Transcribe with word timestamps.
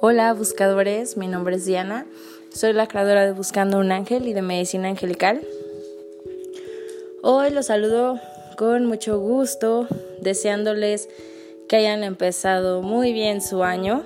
Hola 0.00 0.32
buscadores, 0.32 1.16
mi 1.16 1.26
nombre 1.26 1.56
es 1.56 1.64
Diana, 1.64 2.06
soy 2.54 2.72
la 2.72 2.86
creadora 2.86 3.26
de 3.26 3.32
Buscando 3.32 3.78
un 3.78 3.90
Ángel 3.90 4.28
y 4.28 4.32
de 4.32 4.42
Medicina 4.42 4.88
Angelical. 4.88 5.42
Hoy 7.20 7.50
los 7.50 7.66
saludo 7.66 8.20
con 8.56 8.86
mucho 8.86 9.18
gusto, 9.18 9.88
deseándoles 10.20 11.08
que 11.68 11.78
hayan 11.78 12.04
empezado 12.04 12.80
muy 12.80 13.12
bien 13.12 13.42
su 13.42 13.64
año, 13.64 14.04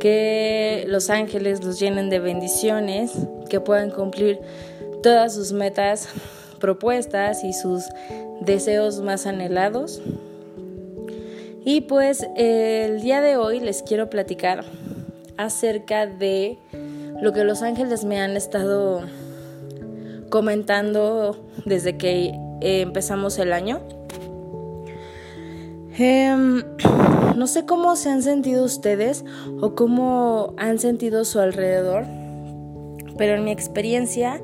que 0.00 0.86
los 0.88 1.10
ángeles 1.10 1.62
los 1.62 1.78
llenen 1.78 2.08
de 2.08 2.20
bendiciones, 2.20 3.12
que 3.50 3.60
puedan 3.60 3.90
cumplir 3.90 4.38
todas 5.02 5.34
sus 5.34 5.52
metas 5.52 6.08
propuestas 6.60 7.44
y 7.44 7.52
sus 7.52 7.84
deseos 8.40 9.02
más 9.02 9.26
anhelados. 9.26 10.00
Y 11.68 11.80
pues 11.80 12.24
el 12.36 13.00
día 13.02 13.20
de 13.20 13.36
hoy 13.36 13.58
les 13.58 13.82
quiero 13.82 14.08
platicar 14.08 14.64
acerca 15.36 16.06
de 16.06 16.60
lo 17.20 17.32
que 17.32 17.42
los 17.42 17.60
ángeles 17.60 18.04
me 18.04 18.20
han 18.20 18.36
estado 18.36 19.00
comentando 20.30 21.44
desde 21.64 21.96
que 21.98 22.26
eh, 22.60 22.82
empezamos 22.82 23.40
el 23.40 23.52
año. 23.52 23.80
Em, 25.98 26.62
no 27.36 27.48
sé 27.48 27.66
cómo 27.66 27.96
se 27.96 28.10
han 28.10 28.22
sentido 28.22 28.64
ustedes 28.64 29.24
o 29.60 29.74
cómo 29.74 30.54
han 30.58 30.78
sentido 30.78 31.24
su 31.24 31.40
alrededor, 31.40 32.04
pero 33.18 33.34
en 33.34 33.42
mi 33.42 33.50
experiencia 33.50 34.40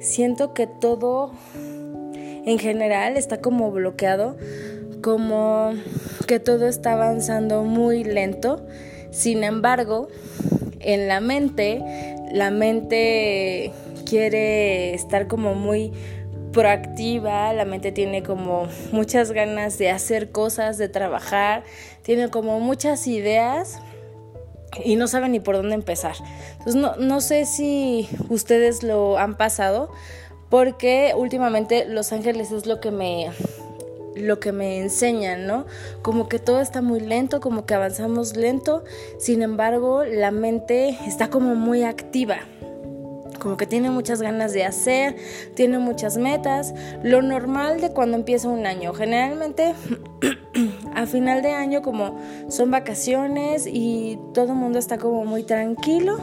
siento 0.00 0.54
que 0.54 0.66
todo 0.66 1.30
en 1.54 2.58
general 2.58 3.16
está 3.16 3.40
como 3.40 3.70
bloqueado 3.70 4.34
como 5.04 5.74
que 6.26 6.40
todo 6.40 6.68
está 6.68 6.92
avanzando 6.92 7.62
muy 7.64 8.04
lento. 8.04 8.66
Sin 9.10 9.44
embargo, 9.44 10.08
en 10.80 11.08
la 11.08 11.20
mente, 11.20 11.82
la 12.32 12.50
mente 12.50 13.72
quiere 14.04 14.94
estar 14.94 15.28
como 15.28 15.54
muy 15.54 15.92
proactiva, 16.52 17.52
la 17.52 17.64
mente 17.64 17.92
tiene 17.92 18.22
como 18.22 18.68
muchas 18.92 19.32
ganas 19.32 19.76
de 19.78 19.90
hacer 19.90 20.30
cosas, 20.30 20.78
de 20.78 20.88
trabajar, 20.88 21.64
tiene 22.02 22.30
como 22.30 22.60
muchas 22.60 23.06
ideas 23.06 23.80
y 24.82 24.96
no 24.96 25.08
sabe 25.08 25.28
ni 25.28 25.40
por 25.40 25.56
dónde 25.56 25.74
empezar. 25.74 26.14
Entonces 26.52 26.76
no, 26.76 26.96
no 26.96 27.20
sé 27.20 27.44
si 27.44 28.08
ustedes 28.28 28.82
lo 28.82 29.18
han 29.18 29.36
pasado, 29.36 29.90
porque 30.48 31.12
últimamente 31.16 31.84
Los 31.86 32.12
Ángeles 32.12 32.52
es 32.52 32.66
lo 32.66 32.80
que 32.80 32.90
me 32.90 33.30
lo 34.16 34.40
que 34.40 34.52
me 34.52 34.80
enseñan, 34.80 35.46
¿no? 35.46 35.66
Como 36.02 36.28
que 36.28 36.38
todo 36.38 36.60
está 36.60 36.82
muy 36.82 37.00
lento, 37.00 37.40
como 37.40 37.66
que 37.66 37.74
avanzamos 37.74 38.36
lento, 38.36 38.84
sin 39.18 39.42
embargo 39.42 40.04
la 40.04 40.30
mente 40.30 40.98
está 41.06 41.30
como 41.30 41.54
muy 41.54 41.82
activa, 41.82 42.38
como 43.44 43.56
que 43.56 43.66
tiene 43.66 43.90
muchas 43.90 44.22
ganas 44.22 44.52
de 44.52 44.64
hacer, 44.64 45.16
tiene 45.54 45.78
muchas 45.78 46.16
metas, 46.16 46.74
lo 47.02 47.20
normal 47.20 47.80
de 47.80 47.90
cuando 47.90 48.16
empieza 48.16 48.48
un 48.48 48.66
año. 48.66 48.94
Generalmente 48.94 49.74
a 50.94 51.06
final 51.06 51.42
de 51.42 51.50
año 51.50 51.82
como 51.82 52.18
son 52.48 52.70
vacaciones 52.70 53.66
y 53.66 54.18
todo 54.32 54.52
el 54.52 54.58
mundo 54.58 54.78
está 54.78 54.96
como 54.96 55.24
muy 55.24 55.42
tranquilo 55.42 56.18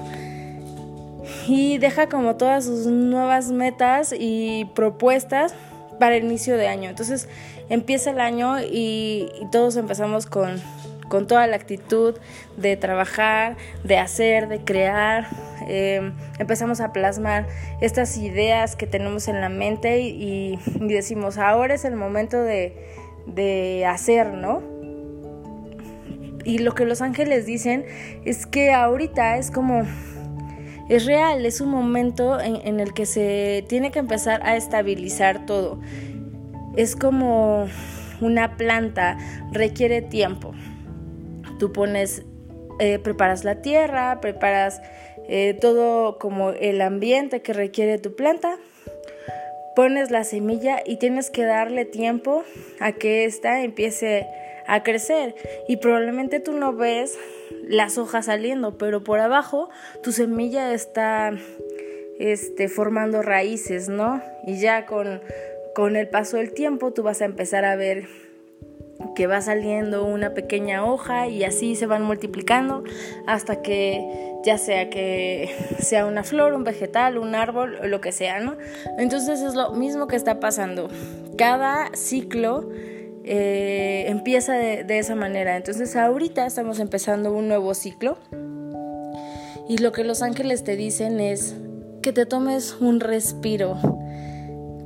y 1.47 1.77
deja 1.77 2.09
como 2.09 2.35
todas 2.37 2.65
sus 2.65 2.87
nuevas 2.87 3.51
metas 3.51 4.13
y 4.17 4.65
propuestas 4.73 5.53
para 5.99 6.15
el 6.15 6.23
inicio 6.23 6.57
de 6.57 6.67
año. 6.67 6.89
Entonces 6.89 7.29
empieza 7.71 8.11
el 8.11 8.19
año 8.19 8.59
y, 8.59 9.31
todos 9.51 9.77
empezamos 9.77 10.27
con, 10.27 10.61
con, 11.09 11.25
toda 11.25 11.47
la 11.47 11.55
actitud 11.55 12.15
de 12.57 12.77
trabajar, 12.77 13.57
de 13.83 13.97
hacer, 13.97 14.47
de 14.47 14.59
crear. 14.59 15.27
Em, 15.67 16.13
empezamos 16.37 16.81
a 16.81 16.91
plasmar 16.91 17.47
estas 17.79 18.17
ideas 18.17 18.75
que 18.75 18.87
tenemos 18.87 19.27
en 19.27 19.41
la 19.41 19.49
mente 19.49 20.01
y, 20.01 20.59
decimos, 20.79 21.37
ahora 21.37 21.73
es 21.73 21.85
el 21.85 21.95
momento 21.95 22.41
de, 22.41 22.75
de 23.25 23.85
hacer, 23.87 24.33
¿no? 24.33 24.61
Y 26.43 26.57
lo 26.59 26.73
que 26.73 26.85
los 26.85 27.01
ángeles 27.01 27.45
dicen 27.45 27.85
es 28.25 28.45
que 28.45 28.73
ahorita 28.73 29.37
es 29.37 29.51
como 29.51 29.85
es 30.91 31.05
real, 31.05 31.45
es 31.45 31.61
un 31.61 31.69
momento 31.69 32.37
en, 32.41 32.81
el 32.81 32.93
que 32.93 33.05
se 33.05 33.63
tiene 33.69 33.91
que 33.91 33.99
empezar 33.99 34.41
a 34.43 34.57
estabilizar 34.57 35.45
todo. 35.45 35.79
Es 36.75 36.95
como 36.95 37.67
una 38.21 38.55
planta, 38.57 39.17
requiere 39.51 40.01
tiempo. 40.01 40.53
Tú 41.59 41.73
pones, 41.73 42.23
eh, 42.79 42.99
preparas 42.99 43.43
la 43.43 43.61
tierra, 43.61 44.21
preparas 44.21 44.81
eh, 45.27 45.57
todo 45.59 46.17
como 46.17 46.51
el 46.51 46.81
ambiente 46.81 47.41
que 47.41 47.53
requiere 47.53 47.97
tu 47.97 48.15
planta, 48.15 48.57
pones 49.75 50.11
la 50.11 50.23
semilla 50.23 50.81
y 50.85 50.97
tienes 50.97 51.29
que 51.29 51.45
darle 51.45 51.85
tiempo 51.85 52.43
a 52.79 52.91
que 52.93 53.25
ésta 53.25 53.63
empiece 53.63 54.27
a 54.67 54.83
crecer 54.83 55.35
y 55.67 55.77
probablemente 55.77 56.39
tú 56.39 56.53
no 56.53 56.73
ves 56.73 57.17
las 57.67 57.97
hojas 57.97 58.25
saliendo, 58.25 58.77
pero 58.77 59.03
por 59.03 59.19
abajo 59.19 59.69
tu 60.03 60.11
semilla 60.11 60.73
está 60.73 61.33
este, 62.19 62.67
formando 62.67 63.21
raíces, 63.21 63.89
¿no? 63.89 64.21
Y 64.45 64.59
ya 64.59 64.85
con, 64.85 65.21
con 65.75 65.95
el 65.95 66.07
paso 66.09 66.37
del 66.37 66.53
tiempo 66.53 66.91
tú 66.91 67.03
vas 67.03 67.21
a 67.21 67.25
empezar 67.25 67.65
a 67.65 67.75
ver 67.75 68.07
que 69.15 69.27
va 69.27 69.41
saliendo 69.41 70.05
una 70.05 70.33
pequeña 70.33 70.85
hoja 70.85 71.27
y 71.27 71.43
así 71.43 71.75
se 71.75 71.85
van 71.85 72.03
multiplicando 72.03 72.83
hasta 73.27 73.61
que 73.61 74.31
ya 74.43 74.57
sea 74.57 74.89
que 74.89 75.49
sea 75.79 76.05
una 76.05 76.23
flor, 76.23 76.53
un 76.53 76.63
vegetal, 76.63 77.17
un 77.17 77.35
árbol, 77.35 77.79
lo 77.83 78.01
que 78.01 78.11
sea, 78.11 78.39
¿no? 78.39 78.57
Entonces 78.97 79.41
es 79.41 79.55
lo 79.55 79.71
mismo 79.73 80.07
que 80.07 80.15
está 80.15 80.39
pasando. 80.39 80.89
Cada 81.37 81.89
ciclo 81.93 82.69
eh, 83.23 84.05
empieza 84.07 84.53
de, 84.53 84.83
de 84.83 84.99
esa 84.99 85.15
manera. 85.15 85.57
Entonces 85.57 85.95
ahorita 85.95 86.45
estamos 86.45 86.79
empezando 86.79 87.33
un 87.33 87.47
nuevo 87.47 87.73
ciclo 87.73 88.17
y 89.67 89.77
lo 89.77 89.91
que 89.91 90.03
los 90.03 90.21
ángeles 90.21 90.63
te 90.63 90.75
dicen 90.75 91.19
es 91.19 91.55
que 92.01 92.11
te 92.11 92.25
tomes 92.25 92.77
un 92.79 92.99
respiro, 92.99 93.77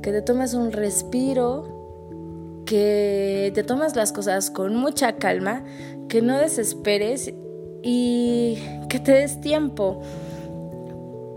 que 0.06 0.12
te 0.12 0.22
tomes 0.22 0.54
un 0.54 0.70
respiro, 0.70 2.62
que 2.64 3.50
te 3.56 3.64
tomes 3.64 3.96
las 3.96 4.12
cosas 4.12 4.52
con 4.52 4.76
mucha 4.76 5.16
calma, 5.16 5.64
que 6.08 6.22
no 6.22 6.38
desesperes 6.38 7.34
y 7.82 8.56
que 8.88 9.00
te 9.00 9.10
des 9.10 9.40
tiempo. 9.40 10.00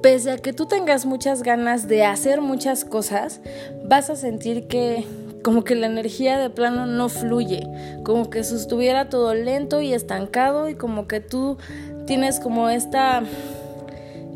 Pese 0.03 0.29
a 0.29 0.37
que 0.37 0.53
tú 0.53 0.67
tengas 0.67 1.07
muchas 1.07 1.41
ganas 1.41 1.87
de 1.87 2.03
hacer 2.03 2.41
muchas 2.41 2.85
cosas, 2.85 3.41
vas 3.85 4.11
a 4.11 4.15
sentir 4.15 4.67
que 4.67 5.03
como 5.43 5.63
que 5.63 5.73
la 5.73 5.87
energía 5.87 6.37
de 6.37 6.51
plano 6.51 6.85
no 6.85 7.09
fluye, 7.09 7.65
como 8.03 8.29
que 8.29 8.37
estuviera 8.37 9.09
todo 9.09 9.33
lento 9.33 9.81
y 9.81 9.95
estancado 9.95 10.69
y 10.69 10.75
como 10.75 11.07
que 11.07 11.21
tú 11.21 11.57
tienes 12.05 12.39
como 12.39 12.69
esta, 12.69 13.23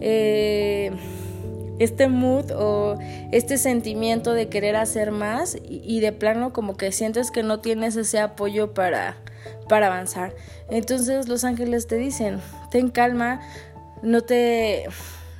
eh, 0.02 0.90
este 1.84 2.08
mood 2.08 2.52
o 2.56 2.98
este 3.32 3.58
sentimiento 3.58 4.34
de 4.34 4.50
querer 4.50 4.76
hacer 4.76 5.12
más 5.12 5.58
y, 5.68 6.00
de 6.00 6.12
plano 6.12 6.54
como 6.54 6.76
que 6.78 6.92
sientes 6.92 7.32
que 7.32 7.44
no 7.44 7.60
tienes 7.60 7.96
ese 7.96 8.20
apoyo 8.20 8.74
para, 8.74 9.18
para 9.70 9.88
avanzar. 9.88 10.34
Entonces 10.70 11.28
los 11.28 11.44
ángeles 11.44 11.88
te 11.88 11.96
dicen, 11.96 12.40
ten 12.72 12.90
calma, 12.90 13.42
no 14.02 14.22
te 14.22 14.86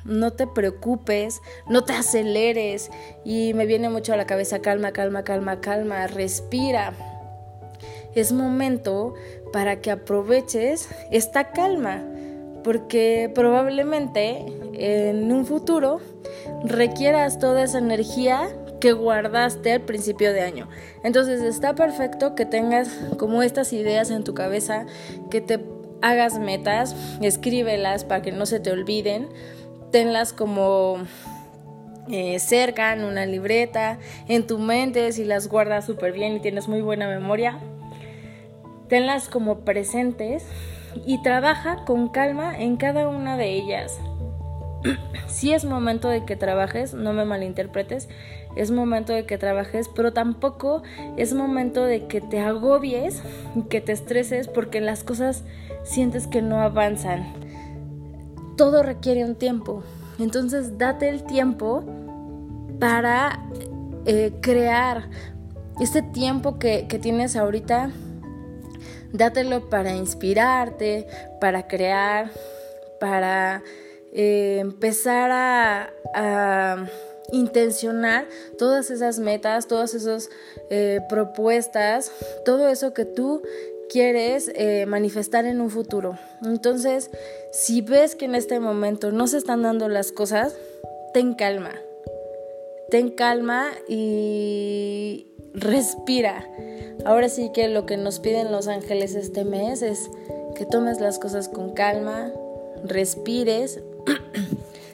no 0.04 0.32
te 0.32 0.46
preocupes, 0.46 1.40
no 1.66 1.84
te 1.84 1.94
aceleres. 1.94 2.90
Y 3.24 3.54
me 3.54 3.66
viene 3.66 3.88
mucho 3.88 4.12
a 4.12 4.16
la 4.16 4.26
cabeza, 4.26 4.60
calma, 4.60 4.92
calma, 4.92 5.24
calma, 5.24 5.60
calma, 5.60 6.06
respira. 6.06 6.92
Es 8.14 8.32
momento 8.32 9.14
para 9.52 9.80
que 9.80 9.90
aproveches 9.90 10.88
esta 11.10 11.50
calma, 11.50 12.04
porque 12.62 13.30
probablemente 13.34 14.44
en 14.78 15.30
un 15.32 15.46
futuro 15.46 16.00
requieras 16.64 17.38
toda 17.38 17.62
esa 17.62 17.78
energía 17.78 18.48
que 18.80 18.92
guardaste 18.92 19.72
al 19.72 19.80
principio 19.82 20.32
de 20.32 20.42
año. 20.42 20.68
Entonces 21.02 21.42
está 21.42 21.74
perfecto 21.74 22.34
que 22.34 22.44
tengas 22.46 22.88
como 23.18 23.42
estas 23.42 23.72
ideas 23.72 24.10
en 24.10 24.24
tu 24.24 24.34
cabeza, 24.34 24.86
que 25.30 25.40
te 25.40 25.60
hagas 26.02 26.38
metas, 26.38 26.94
escríbelas 27.22 28.04
para 28.04 28.22
que 28.22 28.32
no 28.32 28.46
se 28.46 28.60
te 28.60 28.70
olviden 28.70 29.28
tenlas 29.94 30.32
como 30.32 30.96
eh, 32.10 32.40
cerca 32.40 32.92
en 32.92 33.04
una 33.04 33.26
libreta, 33.26 34.00
en 34.26 34.44
tu 34.44 34.58
mente, 34.58 35.12
si 35.12 35.24
las 35.24 35.46
guardas 35.46 35.86
súper 35.86 36.10
bien 36.12 36.34
y 36.34 36.40
tienes 36.40 36.66
muy 36.66 36.82
buena 36.82 37.06
memoria, 37.06 37.60
tenlas 38.88 39.28
como 39.28 39.60
presentes 39.60 40.44
y 41.06 41.22
trabaja 41.22 41.84
con 41.84 42.08
calma 42.08 42.58
en 42.58 42.76
cada 42.76 43.06
una 43.06 43.36
de 43.36 43.52
ellas. 43.52 44.00
Si 45.26 45.52
es 45.52 45.64
momento 45.64 46.08
de 46.08 46.24
que 46.24 46.36
trabajes, 46.36 46.94
no 46.94 47.12
me 47.12 47.24
malinterpretes, 47.24 48.08
es 48.56 48.70
momento 48.70 49.12
de 49.12 49.26
que 49.26 49.38
trabajes, 49.38 49.88
pero 49.88 50.12
tampoco 50.12 50.82
es 51.16 51.34
momento 51.34 51.84
de 51.84 52.06
que 52.06 52.20
te 52.20 52.40
agobies 52.40 53.22
que 53.68 53.80
te 53.80 53.92
estreses 53.92 54.48
porque 54.48 54.80
las 54.80 55.02
cosas 55.02 55.44
sientes 55.82 56.26
que 56.26 56.42
no 56.42 56.60
avanzan. 56.60 57.24
Todo 58.56 58.82
requiere 58.82 59.24
un 59.24 59.34
tiempo. 59.34 59.82
Entonces 60.20 60.78
date 60.78 61.08
el 61.08 61.24
tiempo 61.24 61.84
para 62.78 63.40
eh, 64.06 64.32
crear 64.40 65.08
este 65.80 66.02
tiempo 66.02 66.58
que, 66.58 66.86
que 66.88 66.98
tienes 66.98 67.34
ahorita. 67.34 67.90
Dátelo 69.12 69.68
para 69.68 69.94
inspirarte, 69.94 71.06
para 71.40 71.66
crear, 71.66 72.30
para 73.00 73.62
eh, 74.14 74.58
empezar 74.60 75.30
a, 75.32 75.90
intencionar 77.32 78.28
todas 78.58 78.90
esas 78.90 79.18
metas, 79.18 79.66
todas 79.66 79.94
esas 79.94 80.30
eh, 80.70 81.00
propuestas, 81.08 82.12
todo 82.44 82.68
eso 82.68 82.94
que 82.94 83.04
tú 83.04 83.42
quieres 83.88 84.52
eh, 84.54 84.86
manifestar 84.86 85.44
en 85.44 85.60
un 85.60 85.70
futuro. 85.70 86.16
Entonces, 86.44 87.10
si 87.50 87.80
ves 87.80 88.14
que 88.14 88.26
en 88.26 88.36
este 88.36 88.60
momento 88.60 89.10
no 89.10 89.26
se 89.26 89.38
están 89.38 89.62
dando 89.62 89.88
las 89.88 90.12
cosas, 90.12 90.54
ten 91.12 91.34
calma. 91.34 91.72
Ten 92.90 93.10
calma 93.10 93.72
y 93.88 95.26
respira. 95.54 96.48
Ahora 97.04 97.28
sí 97.28 97.50
que 97.52 97.68
lo 97.68 97.86
que 97.86 97.96
nos 97.96 98.20
piden 98.20 98.52
los 98.52 98.68
ángeles 98.68 99.14
este 99.14 99.44
mes 99.44 99.82
es 99.82 100.10
que 100.54 100.66
tomes 100.66 101.00
las 101.00 101.18
cosas 101.18 101.48
con 101.48 101.72
calma, 101.72 102.32
respires. 102.84 103.80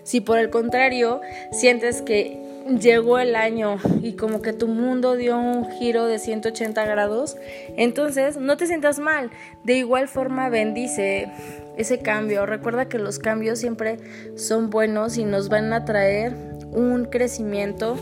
Si 0.03 0.21
por 0.21 0.39
el 0.39 0.51
contrario 0.51 1.21
sientes 1.53 2.03
que 2.03 2.41
llegó 2.79 3.19
el 3.19 3.35
año 3.35 3.79
y 4.03 4.12
como 4.12 4.43
que 4.43 4.53
tu 4.53 4.69
mundo 4.69 5.17
dio 5.17 5.39
un 5.39 5.71
giro 5.73 6.07
de 6.07 6.19
180 6.19 6.85
grados, 6.85 7.37
entonces 7.77 8.37
no 8.37 8.57
te 8.57 8.67
sientas 8.67 8.99
mal. 8.99 9.31
De 9.65 9.75
igual 9.75 10.09
forma 10.09 10.49
bendice 10.49 11.29
ese 11.77 12.01
cambio. 12.01 12.47
Recuerda 12.47 12.89
que 12.89 12.99
los 12.99 13.19
cambios 13.19 13.59
siempre 13.59 13.99
son 14.37 14.71
buenos 14.71 15.17
y 15.17 15.25
nos 15.25 15.49
van 15.49 15.73
a 15.73 15.85
traer 15.85 16.35
un 16.73 17.07
crecimiento 17.07 17.97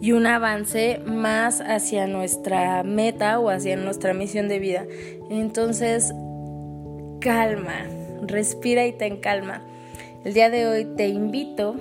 y 0.00 0.12
un 0.12 0.26
avance 0.26 1.00
más 1.04 1.60
hacia 1.60 2.06
nuestra 2.06 2.82
meta 2.84 3.38
o 3.40 3.50
hacia 3.50 3.76
nuestra 3.76 4.14
misión 4.14 4.48
de 4.48 4.58
vida. 4.58 4.84
Entonces, 5.28 6.12
calma, 7.20 7.84
respira 8.22 8.86
y 8.86 8.92
ten 8.92 9.18
calma. 9.18 9.62
El 10.24 10.34
día 10.34 10.50
de 10.50 10.66
hoy 10.66 10.84
te 10.96 11.08
invito 11.08 11.76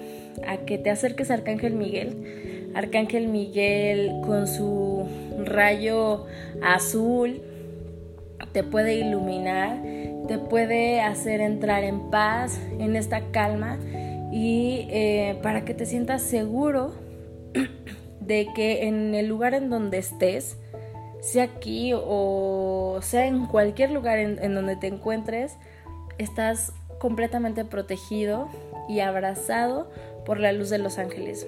a 0.48 0.58
que 0.58 0.78
te 0.78 0.90
acerques 0.90 1.32
a 1.32 1.36
Arcángel 1.36 1.74
Miguel. 1.74 2.72
Arcángel 2.76 3.28
Miguel 3.28 4.12
con 4.24 4.48
su 4.48 5.08
rayo 5.46 6.26
azul 6.62 7.42
te 8.52 8.64
puede 8.64 8.96
iluminar, 8.96 9.82
te 10.28 10.38
puede 10.38 11.02
hacer 11.02 11.42
entrar 11.42 11.84
en 11.84 12.10
paz, 12.10 12.60
en 12.80 12.96
esta 12.96 13.22
calma 13.32 13.78
y 14.32 14.88
eh, 14.90 15.40
para 15.44 15.64
que 15.66 15.74
te 15.74 15.86
sientas 15.86 16.22
seguro 16.22 16.94
de 18.20 18.48
que 18.56 18.88
en 18.88 19.16
el 19.16 19.28
lugar 19.28 19.54
en 19.54 19.70
donde 19.70 20.00
estés, 20.00 20.58
sea 21.22 21.44
aquí 21.44 21.92
o 21.96 23.00
sea 23.02 23.28
en 23.28 23.48
cualquier 23.48 23.92
lugar 23.92 24.20
en 24.20 24.56
donde 24.56 24.76
te 24.76 24.88
encuentres, 24.88 25.58
estás 26.18 26.74
completamente 27.00 27.66
protegido 27.66 28.50
y 28.88 29.00
abrazado 29.00 29.90
por 30.26 30.40
la 30.40 30.52
luz 30.52 30.70
de 30.70 30.78
los 30.78 30.98
ángeles. 30.98 31.48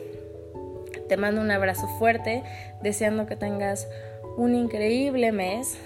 Te 1.07 1.17
mando 1.17 1.41
un 1.41 1.51
abrazo 1.51 1.87
fuerte, 1.97 2.43
deseando 2.81 3.25
que 3.25 3.35
tengas 3.35 3.87
un 4.37 4.55
increíble 4.55 5.31
mes, 5.31 5.77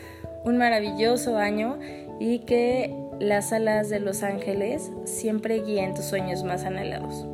un 0.44 0.58
maravilloso 0.58 1.38
año 1.38 1.80
y 2.20 2.40
que 2.40 2.94
las 3.20 3.54
alas 3.54 3.90
de 3.90 4.00
los 4.00 4.24
ángeles 4.24 4.92
siempre 5.06 5.62
guíen 5.62 5.94
tus 5.94 6.06
sueños 6.06 6.44
más 6.44 6.66
anhelados. 6.66 7.26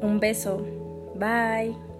Un 0.00 0.20
beso. 0.20 0.64
Bye. 1.14 1.91